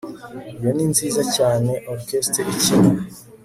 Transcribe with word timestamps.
Iyo 0.59 0.69
ni 0.75 0.85
nziza 0.91 1.21
cyane 1.35 1.71
orchestre 1.93 2.39
ikina 2.53 2.91